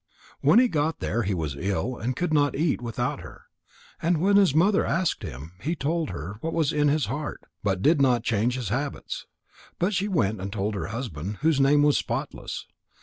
[0.39, 3.43] When he got there, he was ill and could not eat without her.
[4.01, 7.83] And when his mother asked him, he told her what was in his heart, but
[7.83, 9.27] did not change his habits.
[9.77, 12.65] But she went and told her husband, whose name was Spotless.